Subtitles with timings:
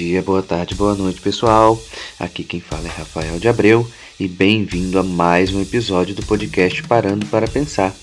[0.00, 1.78] Dia, boa tarde, boa noite, pessoal.
[2.18, 3.86] Aqui quem fala é Rafael de Abreu
[4.18, 7.94] e bem-vindo a mais um episódio do podcast Parando para Pensar.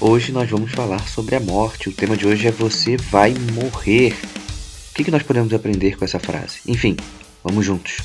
[0.00, 1.90] Hoje nós vamos falar sobre a morte.
[1.90, 4.16] O tema de hoje é Você vai morrer.
[4.92, 6.60] O que nós podemos aprender com essa frase?
[6.66, 6.96] Enfim,
[7.44, 7.98] vamos juntos.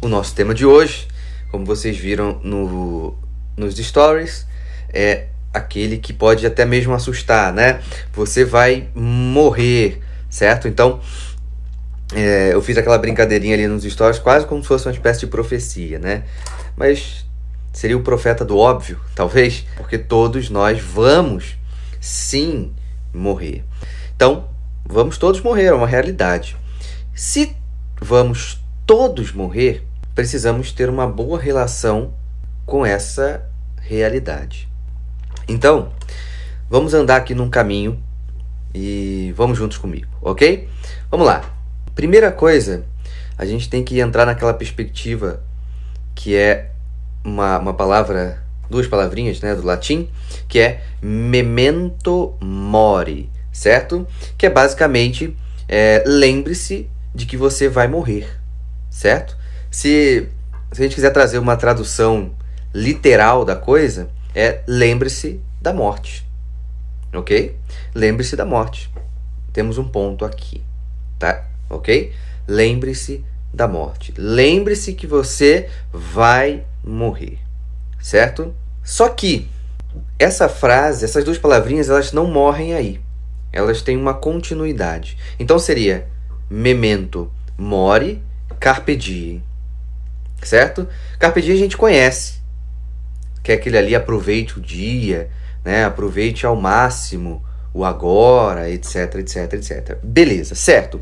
[0.00, 1.06] O nosso tema de hoje,
[1.54, 3.14] como vocês viram no,
[3.56, 4.44] nos stories,
[4.92, 7.80] é aquele que pode até mesmo assustar, né?
[8.12, 10.66] Você vai morrer, certo?
[10.66, 10.98] Então,
[12.12, 15.26] é, eu fiz aquela brincadeirinha ali nos stories, quase como se fosse uma espécie de
[15.28, 16.24] profecia, né?
[16.76, 17.24] Mas
[17.72, 21.56] seria o profeta do óbvio, talvez, porque todos nós vamos
[22.00, 22.74] sim
[23.12, 23.62] morrer.
[24.16, 24.48] Então,
[24.84, 26.56] vamos todos morrer, é uma realidade.
[27.14, 27.54] Se
[28.02, 32.14] vamos todos morrer, precisamos ter uma boa relação
[32.64, 33.44] com essa
[33.80, 34.68] realidade.
[35.48, 35.92] Então,
[36.70, 38.02] vamos andar aqui num caminho
[38.74, 40.68] e vamos juntos comigo, ok?
[41.10, 41.44] Vamos lá.
[41.94, 42.84] Primeira coisa,
[43.36, 45.42] a gente tem que entrar naquela perspectiva
[46.14, 46.70] que é
[47.24, 50.08] uma, uma palavra, duas palavrinhas né, do latim,
[50.48, 54.06] que é memento mori, certo?
[54.38, 55.36] Que é basicamente
[55.68, 58.28] é, lembre-se de que você vai morrer,
[58.90, 59.36] certo?
[59.74, 60.28] Se,
[60.70, 62.32] se a gente quiser trazer uma tradução
[62.72, 66.24] literal da coisa, é lembre-se da morte.
[67.12, 67.56] Ok?
[67.92, 68.88] Lembre-se da morte.
[69.52, 70.62] Temos um ponto aqui,
[71.18, 71.44] tá?
[71.68, 72.12] Ok?
[72.46, 74.14] Lembre-se da morte.
[74.16, 77.40] Lembre-se que você vai morrer,
[78.00, 78.54] certo?
[78.84, 79.50] Só que
[80.20, 83.00] essa frase, essas duas palavrinhas, elas não morrem aí.
[83.52, 85.18] Elas têm uma continuidade.
[85.36, 86.06] Então seria
[86.48, 87.28] memento
[87.58, 88.22] mori
[88.60, 89.42] carpe diem
[90.46, 90.88] certo?
[91.18, 92.34] Carpe diem a gente conhece,
[93.42, 95.30] que é aquele ali aproveite o dia,
[95.64, 95.84] né?
[95.84, 99.98] Aproveite ao máximo o agora, etc, etc, etc.
[100.02, 101.00] Beleza, certo?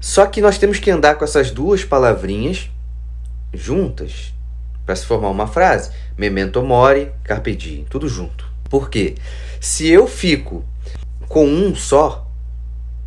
[0.00, 2.70] Só que nós temos que andar com essas duas palavrinhas
[3.52, 4.32] juntas
[4.86, 5.90] para se formar uma frase.
[6.16, 8.48] Memento mori, carpe diem, tudo junto.
[8.70, 9.16] Por quê?
[9.60, 10.64] Se eu fico
[11.28, 12.26] com um só,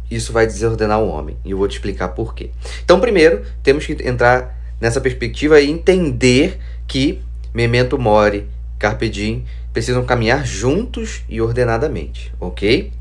[0.09, 1.37] isso vai desordenar o homem.
[1.45, 2.51] E eu vou te explicar por quê.
[2.83, 7.21] Então, primeiro, temos que entrar nessa perspectiva e entender que
[7.53, 8.47] memento mori,
[8.79, 12.91] carpe diem precisam caminhar juntos e ordenadamente, ok?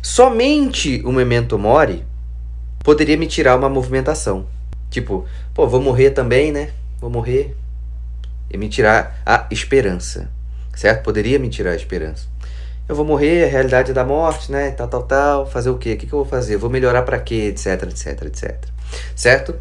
[0.00, 2.04] Somente o memento mori
[2.84, 4.46] poderia me tirar uma movimentação.
[4.90, 6.70] Tipo, pô, vou morrer também, né?
[7.00, 7.56] Vou morrer.
[8.50, 10.30] E me tirar a esperança,
[10.74, 11.02] certo?
[11.02, 12.26] Poderia me tirar a esperança.
[12.88, 14.72] Eu vou morrer, a realidade da morte, né?
[14.72, 15.46] Tal, tal, tal.
[15.46, 15.94] Fazer o quê?
[15.94, 16.56] O que, que eu vou fazer?
[16.56, 17.54] vou melhorar para quê?
[17.54, 18.56] Etc, etc, etc.
[19.14, 19.54] Certo?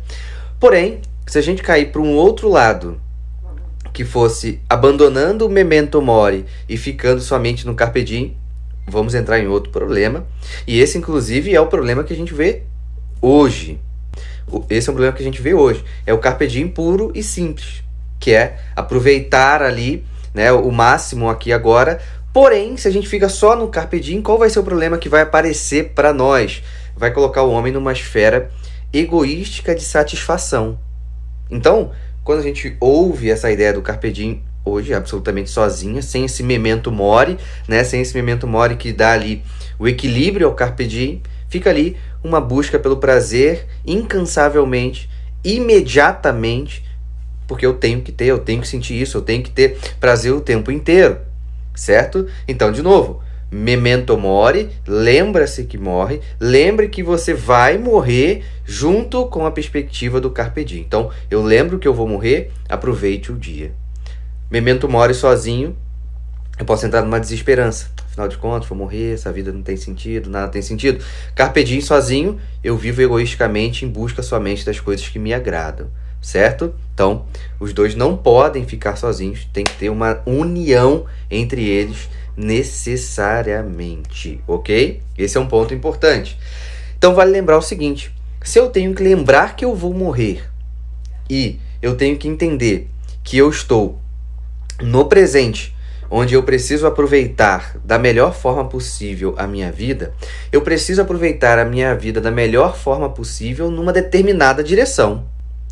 [0.59, 2.99] Porém, se a gente cair para um outro lado,
[3.93, 8.37] que fosse abandonando o memento mori e ficando somente no carpe diem,
[8.87, 10.25] vamos entrar em outro problema.
[10.65, 12.63] E esse, inclusive, é o problema que a gente vê
[13.21, 13.79] hoje.
[14.69, 15.83] Esse é um problema que a gente vê hoje.
[16.05, 17.83] É o carpe diem puro e simples,
[18.19, 22.01] que é aproveitar ali né, o máximo aqui agora.
[22.33, 25.09] Porém, se a gente fica só no carpe diem, qual vai ser o problema que
[25.09, 26.63] vai aparecer para nós?
[26.95, 28.49] Vai colocar o homem numa esfera
[28.93, 30.77] egoística de satisfação.
[31.51, 31.91] Então,
[32.23, 36.91] quando a gente ouve essa ideia do Carpe Diem hoje absolutamente sozinha, sem esse memento
[36.91, 39.43] mori, né, sem esse memento mori que dá ali
[39.77, 45.09] o equilíbrio ao Carpe Diem, fica ali uma busca pelo prazer incansavelmente,
[45.43, 46.85] imediatamente,
[47.47, 50.31] porque eu tenho que ter, eu tenho que sentir isso, eu tenho que ter prazer
[50.31, 51.17] o tempo inteiro,
[51.75, 52.27] certo?
[52.47, 53.21] Então, de novo,
[53.53, 60.31] Memento mori, lembra-se que morre, lembre que você vai morrer junto com a perspectiva do
[60.31, 60.81] carpe diem.
[60.81, 63.73] Então, eu lembro que eu vou morrer, aproveite o dia.
[64.49, 65.75] Memento mori sozinho,
[66.57, 67.91] eu posso entrar numa desesperança.
[68.05, 71.03] Afinal de contas, vou morrer, essa vida não tem sentido, nada tem sentido.
[71.35, 75.89] Carpe diem sozinho, eu vivo egoisticamente em busca somente das coisas que me agradam,
[76.21, 76.73] certo?
[76.93, 77.25] Então,
[77.59, 85.01] os dois não podem ficar sozinhos, tem que ter uma união entre eles necessariamente, ok?
[85.17, 86.37] Esse é um ponto importante.
[86.97, 88.13] Então vale lembrar o seguinte:
[88.43, 90.43] se eu tenho que lembrar que eu vou morrer
[91.29, 92.89] e eu tenho que entender
[93.23, 93.99] que eu estou
[94.81, 95.75] no presente,
[96.09, 100.13] onde eu preciso aproveitar da melhor forma possível a minha vida,
[100.51, 105.25] eu preciso aproveitar a minha vida da melhor forma possível numa determinada direção,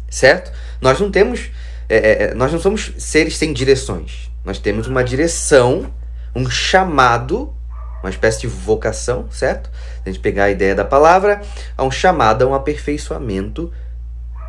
[0.09, 0.51] certo?
[0.81, 1.49] Nós não temos,
[1.89, 4.29] é, é nós não somos seres sem direções.
[4.45, 5.91] Nós temos uma direção
[6.35, 7.53] um chamado,
[8.01, 9.69] uma espécie de vocação, certo?
[10.05, 11.41] a gente pegar a ideia da palavra,
[11.77, 13.71] a um chamado a um aperfeiçoamento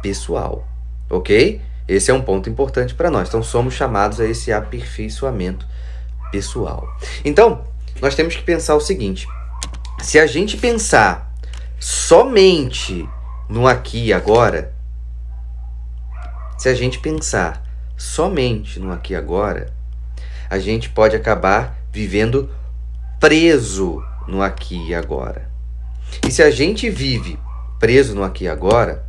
[0.02, 0.66] pessoal,
[1.08, 1.60] ok?
[1.86, 3.28] Esse é um ponto importante para nós.
[3.28, 5.66] Então, somos chamados a esse aperfeiçoamento
[6.30, 6.86] pessoal.
[7.24, 7.64] Então,
[8.00, 9.26] nós temos que pensar o seguinte:
[10.00, 11.34] se a gente pensar
[11.78, 13.08] somente
[13.48, 14.72] no aqui e agora,
[16.56, 17.62] se a gente pensar
[17.96, 19.72] somente no aqui e agora,
[20.50, 22.50] a gente pode acabar vivendo
[23.20, 25.48] preso no aqui e agora.
[26.26, 27.38] E se a gente vive
[27.78, 29.04] preso no aqui e agora,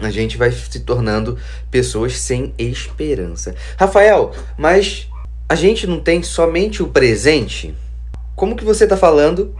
[0.00, 1.38] a gente vai se tornando
[1.70, 3.54] pessoas sem esperança.
[3.78, 5.08] Rafael, mas
[5.46, 7.74] a gente não tem somente o presente?
[8.34, 9.54] Como que você está falando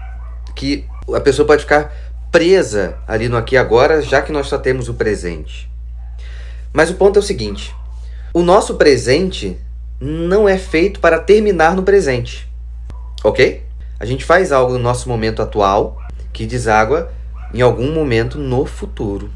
[0.56, 1.94] que a pessoa pode ficar
[2.30, 5.70] presa ali no aqui e agora, já que nós só temos o presente?
[6.72, 7.74] Mas o ponto é o seguinte:
[8.32, 9.58] o nosso presente
[10.04, 12.48] não é feito para terminar no presente.
[13.22, 13.62] Ok?
[14.00, 16.02] A gente faz algo no nosso momento atual
[16.32, 17.12] que deságua
[17.54, 19.30] em algum momento no futuro.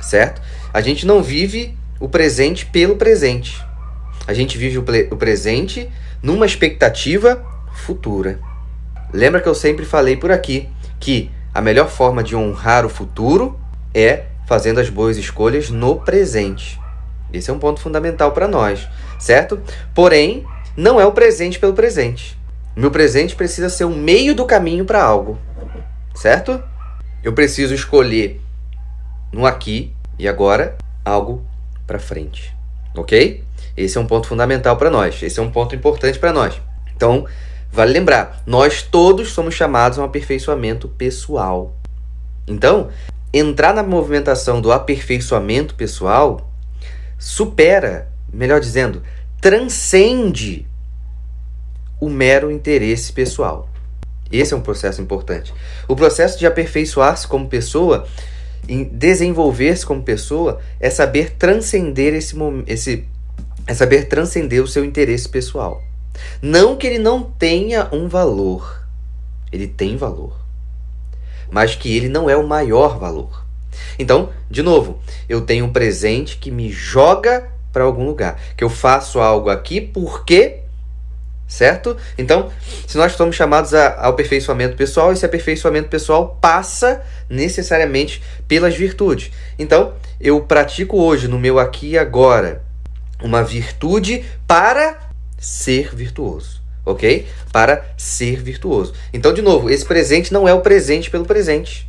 [0.00, 0.40] Certo?
[0.72, 3.60] A gente não vive o presente pelo presente.
[4.28, 5.90] A gente vive o, o presente
[6.22, 8.38] numa expectativa futura.
[9.12, 10.68] Lembra que eu sempre falei por aqui
[11.00, 13.58] que a melhor forma de honrar o futuro
[13.92, 16.78] é fazendo as boas escolhas no presente.
[17.32, 18.88] Esse é um ponto fundamental para nós,
[19.18, 19.60] certo?
[19.94, 20.46] Porém,
[20.76, 22.38] não é o presente pelo presente.
[22.76, 25.38] Meu presente precisa ser o meio do caminho para algo,
[26.14, 26.62] certo?
[27.22, 28.40] Eu preciso escolher
[29.32, 31.44] no aqui e agora algo
[31.86, 32.54] para frente,
[32.96, 33.44] ok?
[33.76, 35.22] Esse é um ponto fundamental para nós.
[35.22, 36.60] Esse é um ponto importante para nós.
[36.94, 37.26] Então,
[37.70, 41.74] vale lembrar, nós todos somos chamados a um aperfeiçoamento pessoal.
[42.46, 42.88] Então,
[43.32, 46.47] entrar na movimentação do aperfeiçoamento pessoal
[47.18, 49.02] supera, melhor dizendo,
[49.40, 50.66] transcende
[52.00, 53.68] o mero interesse pessoal.
[54.30, 55.52] Esse é um processo importante.
[55.88, 58.06] O processo de aperfeiçoar-se como pessoa,
[58.92, 62.36] desenvolver-se como pessoa, é saber transcender esse,
[62.66, 63.08] esse
[63.66, 65.82] é saber transcender o seu interesse pessoal.
[66.40, 68.86] Não que ele não tenha um valor.
[69.52, 70.36] Ele tem valor.
[71.50, 73.47] Mas que ele não é o maior valor.
[73.98, 74.98] Então, de novo,
[75.28, 78.40] eu tenho um presente que me joga para algum lugar.
[78.56, 80.60] Que eu faço algo aqui porque
[81.48, 81.96] certo?
[82.18, 82.50] Então,
[82.86, 89.30] se nós estamos chamados a, ao aperfeiçoamento pessoal, esse aperfeiçoamento pessoal passa necessariamente pelas virtudes.
[89.58, 92.62] Então, eu pratico hoje, no meu aqui e agora,
[93.22, 94.98] uma virtude para
[95.38, 96.60] ser virtuoso.
[96.84, 97.26] Ok?
[97.52, 98.92] Para ser virtuoso.
[99.12, 101.87] Então, de novo, esse presente não é o presente pelo presente.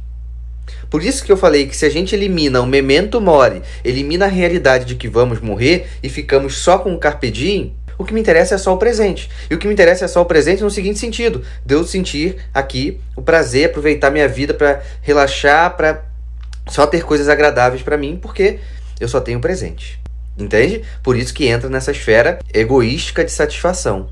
[0.90, 4.30] Por isso que eu falei que se a gente elimina o memento mori, elimina a
[4.30, 8.22] realidade de que vamos morrer e ficamos só com o carpe diem, o que me
[8.22, 9.30] interessa é só o presente.
[9.50, 12.38] E o que me interessa é só o presente no seguinte sentido: de eu sentir
[12.54, 16.06] aqui o prazer, aproveitar minha vida para relaxar, para
[16.70, 18.60] só ter coisas agradáveis para mim, porque
[19.02, 20.00] eu só tenho presente.
[20.38, 20.84] Entende?
[21.04, 24.10] Por isso que entra nessa esfera egoística de satisfação.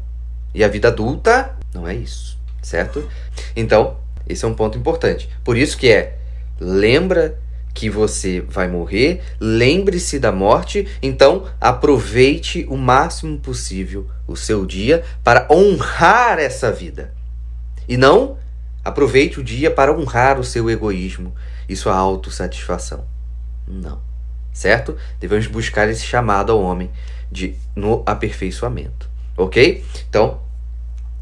[0.54, 3.07] E a vida adulta não é isso, certo?
[3.56, 5.30] Então, esse é um ponto importante.
[5.45, 6.18] Por isso que é
[6.59, 7.38] lembra
[7.74, 15.04] que você vai morrer, lembre-se da morte, então aproveite o máximo possível o seu dia
[15.23, 17.14] para honrar essa vida.
[17.87, 18.37] E não
[18.83, 21.35] aproveite o dia para honrar o seu egoísmo
[21.69, 23.06] e sua autossatisfação.
[23.68, 24.02] Não.
[24.52, 24.97] Certo?
[25.19, 26.90] Devemos buscar esse chamado ao homem
[27.31, 29.07] de no aperfeiçoamento.
[29.37, 29.85] OK?
[30.09, 30.42] Então,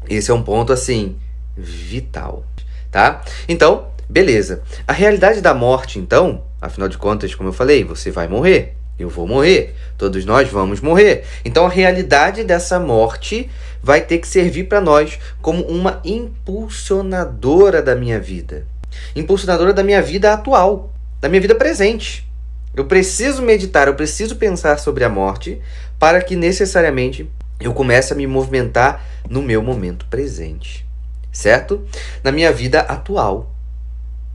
[0.08, 1.18] esse é um ponto assim
[1.54, 2.44] vital,
[2.90, 3.22] tá?
[3.46, 4.62] Então, Beleza.
[4.86, 8.76] A realidade da morte, então, afinal de contas, como eu falei, você vai morrer.
[8.98, 9.74] Eu vou morrer.
[9.98, 11.24] Todos nós vamos morrer.
[11.44, 13.50] Então a realidade dessa morte
[13.82, 18.66] vai ter que servir para nós como uma impulsionadora da minha vida.
[19.14, 22.26] Impulsionadora da minha vida atual, da minha vida presente.
[22.74, 25.60] Eu preciso meditar, eu preciso pensar sobre a morte
[25.98, 30.86] para que necessariamente eu comece a me movimentar no meu momento presente.
[31.30, 31.84] Certo?
[32.24, 33.55] Na minha vida atual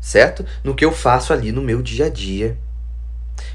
[0.01, 0.43] certo?
[0.63, 2.57] No que eu faço ali no meu dia a dia.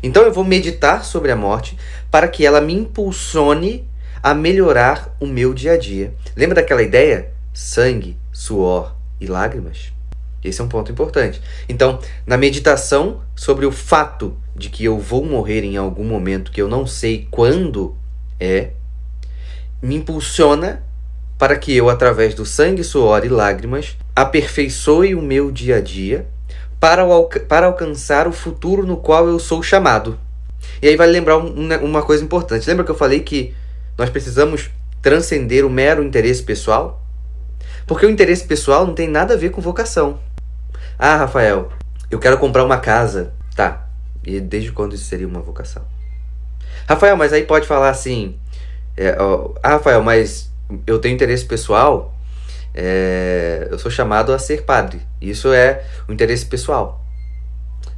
[0.03, 1.77] Então eu vou meditar sobre a morte
[2.11, 3.87] para que ela me impulsione
[4.23, 6.15] a melhorar o meu dia a dia.
[6.37, 7.33] Lembra daquela ideia?
[7.53, 9.93] Sangue, suor e lágrimas?
[10.43, 11.43] Esse é um ponto importante.
[11.69, 16.63] Então, na meditação sobre o fato de que eu vou morrer em algum momento que
[16.63, 17.97] eu não sei quando
[18.39, 18.71] é,
[19.83, 20.83] me impulsiona
[21.39, 26.27] para que eu, através do sangue, suor e lágrimas, aperfeiçoe o meu dia a dia
[26.81, 30.19] para, o, para alcançar o futuro no qual eu sou chamado.
[30.81, 32.69] E aí vai lembrar um, uma coisa importante.
[32.69, 33.55] Lembra que eu falei que
[33.97, 37.03] nós precisamos transcender o mero interesse pessoal?
[37.87, 40.19] Porque o interesse pessoal não tem nada a ver com vocação.
[40.99, 41.71] Ah, Rafael,
[42.11, 43.33] eu quero comprar uma casa.
[43.55, 43.87] Tá.
[44.25, 45.85] E desde quando isso seria uma vocação?
[46.89, 48.37] Rafael, mas aí pode falar assim:
[48.97, 50.51] é, ó, ah, Rafael, mas
[50.87, 52.16] eu tenho interesse pessoal,
[52.79, 55.01] é, eu sou chamado a ser padre.
[55.19, 57.03] Isso é o interesse pessoal.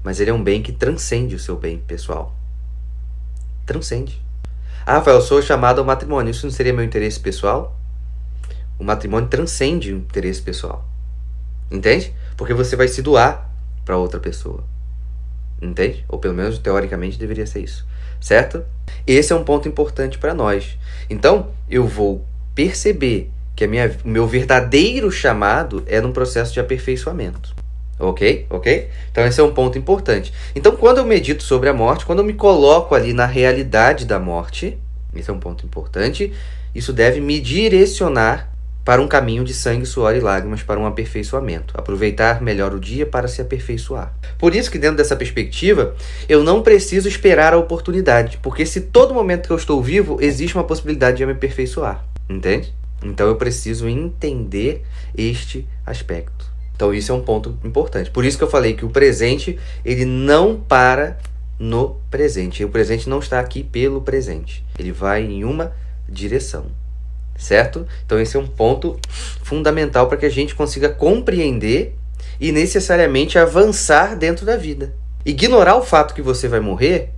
[0.04, 2.32] Mas ele é um bem que transcende o seu bem pessoal.
[3.66, 4.22] Transcende.
[4.86, 6.30] Ah, Rafael, eu sou chamado ao matrimônio.
[6.30, 7.76] Isso não seria meu interesse pessoal?
[8.78, 10.88] O matrimônio transcende o interesse pessoal.
[11.68, 12.14] Entende?
[12.36, 13.50] Porque você vai se doar
[13.84, 14.62] para outra pessoa.
[15.60, 16.04] Entende?
[16.08, 17.84] Ou pelo menos teoricamente deveria ser isso.
[18.20, 18.64] Certo?
[19.04, 20.78] Esse é um ponto importante para nós.
[21.10, 26.60] Então, eu vou perceber que a minha, o meu verdadeiro chamado é num processo de
[26.60, 27.56] aperfeiçoamento.
[27.98, 28.46] Ok?
[28.48, 28.88] Ok?
[29.10, 30.32] Então esse é um ponto importante.
[30.54, 34.20] Então, quando eu medito sobre a morte, quando eu me coloco ali na realidade da
[34.20, 34.78] morte,
[35.12, 36.32] esse é um ponto importante,
[36.72, 38.48] isso deve me direcionar
[38.84, 41.74] para um caminho de sangue, suor e lágrimas para um aperfeiçoamento.
[41.76, 44.14] Aproveitar melhor o dia para se aperfeiçoar.
[44.38, 45.96] Por isso que dentro dessa perspectiva,
[46.28, 50.54] eu não preciso esperar a oportunidade, porque se todo momento que eu estou vivo, existe
[50.54, 52.04] uma possibilidade de eu me aperfeiçoar.
[52.30, 52.77] Entende?
[53.02, 54.84] Então eu preciso entender
[55.16, 56.46] este aspecto.
[56.74, 58.10] Então isso é um ponto importante.
[58.10, 61.18] Por isso que eu falei que o presente, ele não para
[61.58, 62.62] no presente.
[62.62, 64.64] E o presente não está aqui pelo presente.
[64.78, 65.72] Ele vai em uma
[66.08, 66.66] direção.
[67.36, 67.86] Certo?
[68.04, 68.98] Então esse é um ponto
[69.42, 71.96] fundamental para que a gente consiga compreender
[72.40, 74.94] e necessariamente avançar dentro da vida.
[75.24, 77.10] Ignorar o fato que você vai morrer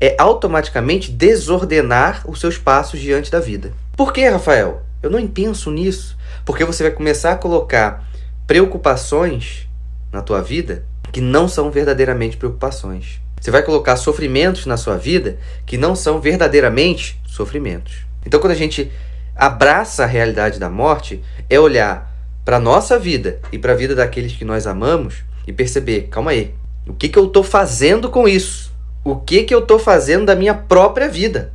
[0.00, 3.72] é automaticamente desordenar os seus passos diante da vida.
[3.96, 4.83] Por que, Rafael?
[5.04, 6.16] Eu não penso nisso.
[6.44, 8.08] Porque você vai começar a colocar
[8.46, 9.68] preocupações
[10.10, 13.20] na tua vida que não são verdadeiramente preocupações.
[13.40, 18.06] Você vai colocar sofrimentos na sua vida que não são verdadeiramente sofrimentos.
[18.24, 18.90] Então, quando a gente
[19.36, 22.10] abraça a realidade da morte, é olhar
[22.44, 26.54] para nossa vida e para a vida daqueles que nós amamos e perceber: calma aí,
[26.86, 28.72] o que, que eu estou fazendo com isso?
[29.04, 31.52] O que, que eu estou fazendo da minha própria vida?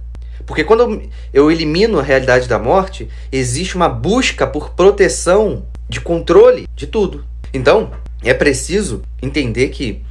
[0.50, 6.68] Porque quando eu, elimino a realidade da morte, existe uma busca por proteção de controle
[6.76, 7.24] de tudo.
[7.54, 7.92] Então,
[8.24, 10.04] é preciso entender que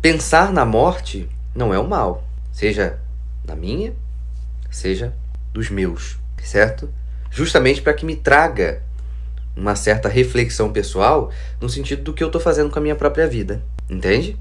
[0.00, 2.98] pensar na morte não é o mal, seja
[3.46, 3.94] na minha,
[4.68, 5.14] seja
[5.52, 6.92] dos meus, certo?
[7.30, 8.82] Justamente para que me traga
[9.56, 13.28] uma certa reflexão pessoal no sentido do que eu estou fazendo com a minha própria
[13.28, 14.36] vida, entende?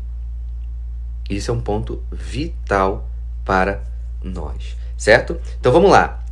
[1.30, 3.08] Isso é um ponto vital
[3.46, 3.84] para
[4.24, 5.42] nós, certo?
[5.60, 6.24] Então vamos lá.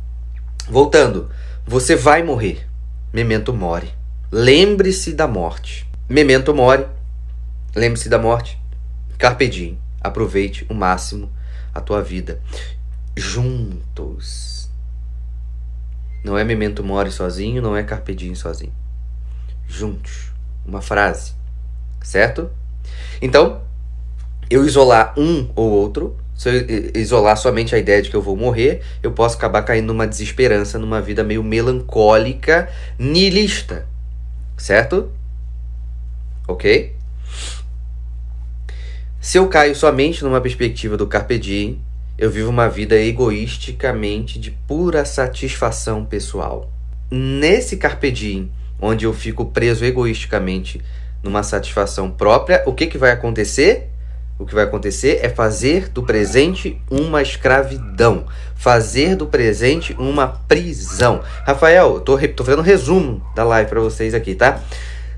[0.68, 1.28] Voltando,
[1.66, 2.68] você vai morrer.
[3.12, 3.92] Memento mori.
[4.30, 5.90] Lembre-se da morte.
[6.08, 6.86] Memento mori.
[7.74, 8.56] Lembre-se da morte.
[9.18, 9.76] Carpe diem.
[10.00, 11.32] Aproveite o máximo
[11.74, 12.40] a tua vida.
[13.16, 14.70] Juntos.
[16.22, 18.72] Não é memento mori sozinho, não é carpe diem sozinho.
[19.66, 20.30] Juntos.
[20.64, 21.32] Uma frase.
[22.04, 22.48] Certo?
[23.20, 23.62] Então,
[24.48, 28.34] eu isolar um ou outro, se eu isolar somente a ideia de que eu vou
[28.34, 33.90] morrer, eu posso acabar caindo numa desesperança, numa vida meio melancólica, nihilista
[34.60, 35.10] certo?
[36.46, 36.94] Ok?
[39.20, 41.80] Se eu caio somente numa perspectiva do carpe diem,
[42.18, 46.70] eu vivo uma vida egoisticamente de pura satisfação pessoal.
[47.10, 50.82] Nesse carpe diem, onde eu fico preso egoisticamente
[51.22, 53.88] numa satisfação própria, o que, que vai acontecer?
[54.40, 58.24] O que vai acontecer é fazer do presente uma escravidão,
[58.56, 61.20] fazer do presente uma prisão.
[61.46, 64.58] Rafael, eu tô, tô fazendo um resumo da live para vocês aqui, tá?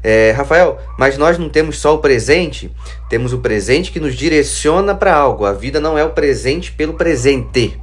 [0.02, 2.74] É, Rafael, mas nós não temos só o presente,
[3.08, 5.44] temos o presente que nos direciona para algo.
[5.44, 7.78] A vida não é o presente pelo presente.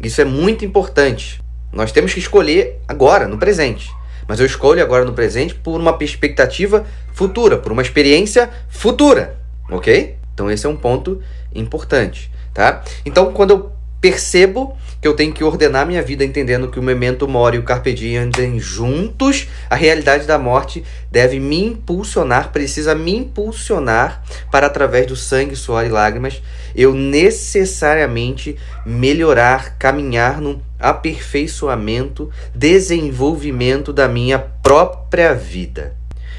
[0.00, 1.42] Isso é muito importante.
[1.72, 3.90] Nós temos que escolher agora, no presente.
[4.28, 9.36] Mas eu escolho agora no presente por uma perspectiva futura, por uma experiência futura,
[9.68, 10.17] ok?
[10.38, 11.20] Então esse é um ponto
[11.52, 12.84] importante, tá?
[13.04, 17.26] Então quando eu percebo que eu tenho que ordenar minha vida entendendo que o memento
[17.26, 22.94] mori e o carpe diem andem juntos, a realidade da morte deve me impulsionar, precisa
[22.94, 26.40] me impulsionar para através do sangue, suor e lágrimas
[26.72, 35.97] eu necessariamente melhorar, caminhar no aperfeiçoamento, desenvolvimento da minha própria vida.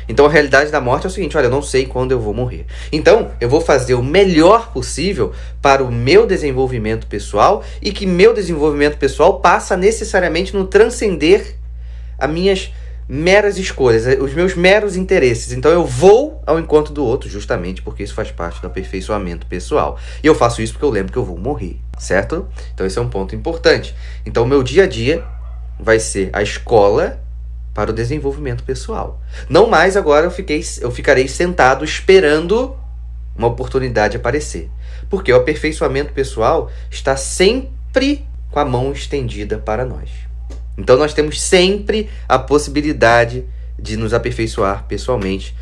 [0.09, 2.33] Então a realidade da morte é o seguinte: olha, eu não sei quando eu vou
[2.33, 2.65] morrer.
[2.91, 8.33] Então eu vou fazer o melhor possível para o meu desenvolvimento pessoal e que meu
[8.33, 11.55] desenvolvimento pessoal passa necessariamente no transcender
[12.17, 12.73] as minhas
[13.07, 15.51] meras escolhas, os meus meros interesses.
[15.51, 19.97] Então eu vou ao encontro do outro justamente porque isso faz parte do aperfeiçoamento pessoal.
[20.23, 22.47] E eu faço isso porque eu lembro que eu vou morrer, certo?
[22.73, 23.95] Então esse é um ponto importante.
[24.25, 25.23] Então o meu dia a dia
[25.79, 27.19] vai ser a escola
[27.79, 29.21] para o desenvolvimento pessoal.
[29.47, 32.75] Não mais agora eu, fiquei, eu ficarei sentado esperando
[33.33, 34.69] uma oportunidade aparecer.
[35.09, 40.09] Porque o aperfeiçoamento pessoal está sempre com a mão estendida para nós.
[40.77, 43.45] Então nós temos sempre a possibilidade
[43.81, 45.55] de nos aperfeiçoar pessoalmente,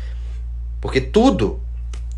[0.80, 1.60] porque tudo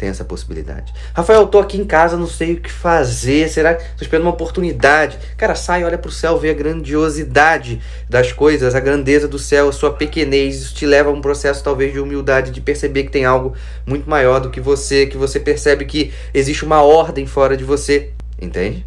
[0.00, 0.94] tem essa possibilidade.
[1.12, 3.50] Rafael, eu tô aqui em casa, não sei o que fazer.
[3.50, 5.18] Será que tô esperando uma oportunidade?
[5.36, 9.72] Cara, sai, olha pro céu, vê a grandiosidade das coisas, a grandeza do céu, a
[9.72, 10.56] sua pequenez.
[10.56, 13.54] Isso te leva a um processo talvez de humildade, de perceber que tem algo
[13.84, 18.08] muito maior do que você, que você percebe que existe uma ordem fora de você,
[18.40, 18.86] entende?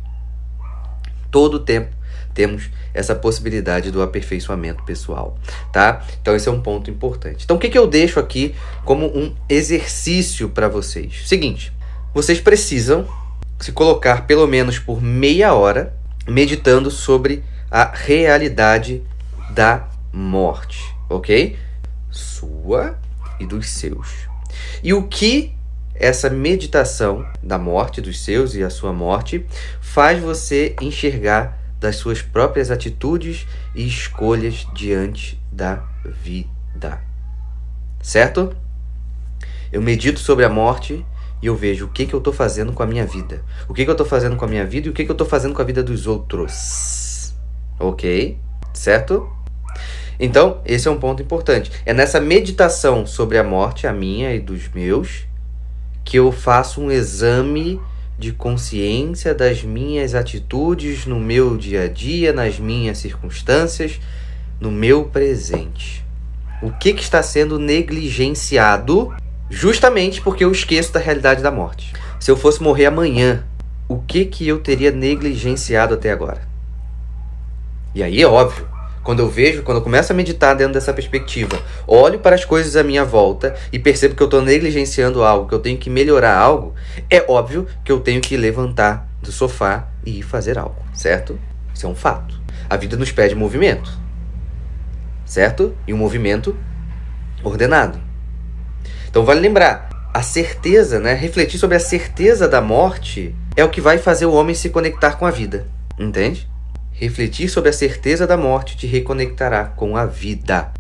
[1.30, 1.96] Todo o tempo
[2.34, 5.38] temos essa possibilidade do aperfeiçoamento pessoal,
[5.72, 6.06] tá?
[6.22, 7.44] Então esse é um ponto importante.
[7.44, 8.54] Então o que, que eu deixo aqui
[8.86, 11.28] como um exercício para vocês?
[11.28, 11.74] Seguinte,
[12.14, 13.08] vocês precisam
[13.60, 15.96] se colocar pelo menos por meia hora
[16.28, 19.02] meditando sobre a realidade
[19.50, 21.58] da morte, ok?
[22.12, 23.00] Sua
[23.40, 24.28] e dos seus.
[24.84, 25.54] E o que
[25.96, 29.46] essa meditação da morte dos seus e a sua morte
[29.82, 35.84] faz você enxergar das suas próprias atitudes e escolhas diante da
[36.24, 37.02] vida.
[38.02, 38.56] Certo?
[39.70, 41.06] Eu medito sobre a morte
[41.42, 43.44] e eu vejo o que, que eu estou fazendo com a minha vida.
[43.68, 45.14] O que, que eu estou fazendo com a minha vida e o que, que eu
[45.14, 47.34] estou fazendo com a vida dos outros.
[47.78, 48.38] Ok?
[48.74, 49.30] Certo?
[50.18, 51.70] Então, esse é um ponto importante.
[51.86, 55.26] É nessa meditação sobre a morte, a minha e dos meus,
[56.06, 57.78] que eu faço um exame
[58.18, 64.00] de consciência das minhas atitudes no meu dia a dia, nas minhas circunstâncias,
[64.60, 66.06] no meu presente.
[66.62, 69.14] O que, que está sendo negligenciado
[69.50, 71.94] justamente porque eu esqueço da realidade da morte.
[72.20, 73.44] Se eu fosse morrer amanhã,
[73.88, 76.42] o que, que eu teria negligenciado até agora?
[77.94, 78.68] E aí é óbvio,
[79.04, 82.76] quando eu vejo, quando eu começo a meditar dentro dessa perspectiva, olho para as coisas
[82.76, 86.36] à minha volta e percebo que eu estou negligenciando algo, que eu tenho que melhorar
[86.38, 86.74] algo,
[87.10, 91.38] é óbvio que eu tenho que levantar do sofá e ir fazer algo, certo?
[91.74, 92.42] Isso é um fato.
[92.70, 93.92] A vida nos pede movimento,
[95.26, 95.76] certo?
[95.86, 96.56] E um movimento
[97.44, 98.00] ordenado.
[99.10, 101.14] Então vale lembrar, a certeza, né?
[101.14, 105.18] Refletir sobre a certeza da morte é o que vai fazer o homem se conectar
[105.18, 105.68] com a vida,
[106.00, 106.48] entende?
[106.94, 110.72] Refletir sobre a certeza da morte te reconectará com a vida.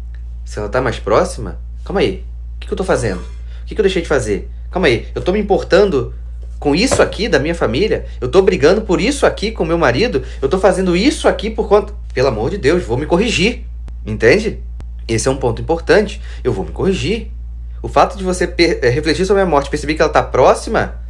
[0.45, 2.23] Se ela está mais próxima, calma aí.
[2.55, 3.19] O que, que eu estou fazendo?
[3.19, 4.49] O que, que eu deixei de fazer?
[4.69, 5.07] Calma aí.
[5.15, 6.13] Eu estou me importando
[6.59, 8.05] com isso aqui da minha família?
[8.21, 10.23] Eu estou brigando por isso aqui com meu marido?
[10.41, 11.93] Eu estou fazendo isso aqui por conta.
[12.13, 13.65] Pelo amor de Deus, vou me corrigir.
[14.05, 14.59] Entende?
[15.07, 16.21] Esse é um ponto importante.
[16.43, 17.31] Eu vou me corrigir.
[17.81, 21.02] O fato de você eh, refletir sobre a morte, perceber que ela está próxima,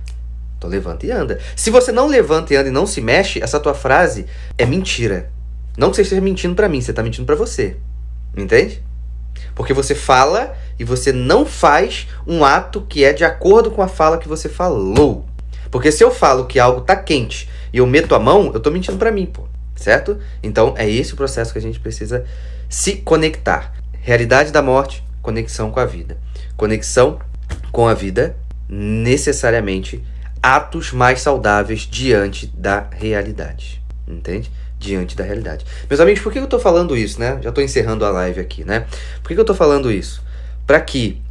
[0.64, 1.40] então levanta e anda.
[1.56, 4.26] Se você não levanta e anda e não se mexe, essa tua frase
[4.58, 5.30] é mentira.
[5.78, 7.76] Não que você esteja mentindo para mim, você está mentindo para você.
[8.36, 8.82] Entende?
[9.54, 13.88] Porque você fala e você não faz um ato que é de acordo com a
[13.88, 15.26] fala que você falou.
[15.70, 18.72] Porque se eu falo que algo tá quente e eu meto a mão, eu tô
[18.72, 19.44] mentindo para mim, pô.
[19.76, 20.18] Certo?
[20.42, 22.24] Então é esse o processo que a gente precisa
[22.70, 23.74] se conectar.
[24.00, 26.18] Realidade da morte, conexão com a vida.
[26.56, 27.20] Conexão
[27.72, 28.36] com a vida
[28.70, 30.04] necessariamente
[30.44, 33.82] atos mais saudáveis diante da realidade.
[34.06, 34.52] Entende?
[34.78, 35.66] Diante da realidade.
[35.90, 37.40] Meus amigos, por que eu estou falando isso, né?
[37.42, 38.86] Já estou encerrando a live aqui, né?
[39.22, 40.22] Por que eu estou falando isso?
[40.68, 41.22] Para que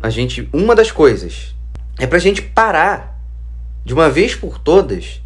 [0.00, 0.48] a gente.
[0.52, 1.52] Uma das coisas
[1.98, 3.20] é para a gente parar
[3.84, 5.20] de uma vez por todas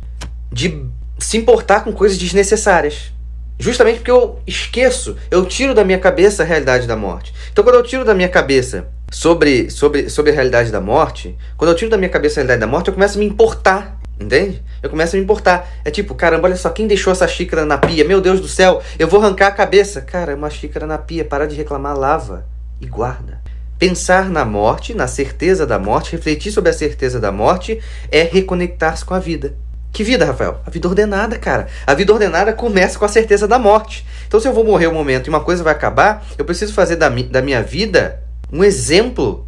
[0.50, 0.86] de
[1.18, 3.12] se importar com coisas desnecessárias.
[3.58, 7.34] Justamente porque eu esqueço, eu tiro da minha cabeça a realidade da morte.
[7.50, 11.70] Então, quando eu tiro da minha cabeça sobre, sobre, sobre a realidade da morte, quando
[11.70, 13.98] eu tiro da minha cabeça a realidade da morte, eu começo a me importar.
[14.18, 14.62] Entende?
[14.82, 15.68] Eu começo a me importar.
[15.84, 18.04] É tipo, caramba, olha só, quem deixou essa xícara na pia?
[18.04, 20.00] Meu Deus do céu, eu vou arrancar a cabeça.
[20.00, 22.46] Cara, é uma xícara na pia, para de reclamar, lava
[22.80, 23.40] e guarda.
[23.78, 27.78] Pensar na morte, na certeza da morte, refletir sobre a certeza da morte,
[28.10, 29.54] é reconectar-se com a vida.
[29.92, 30.60] Que vida, Rafael?
[30.66, 31.68] A vida ordenada, cara.
[31.86, 34.06] A vida ordenada começa com a certeza da morte.
[34.26, 36.96] Então, se eu vou morrer um momento e uma coisa vai acabar, eu preciso fazer
[36.96, 39.46] da, mi da minha vida um exemplo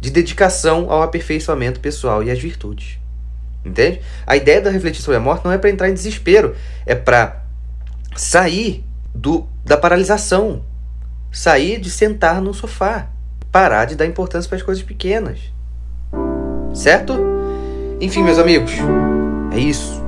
[0.00, 2.98] de dedicação ao aperfeiçoamento pessoal e às virtudes.
[3.64, 4.00] Entende?
[4.26, 7.44] A ideia da refletir sobre a morte não é para entrar em desespero, é para
[8.16, 10.64] sair do, da paralisação,
[11.30, 13.08] sair de sentar no sofá,
[13.52, 15.38] parar de dar importância para as coisas pequenas.
[16.74, 17.14] Certo?
[18.00, 18.72] Enfim, meus amigos,
[19.52, 20.01] é isso.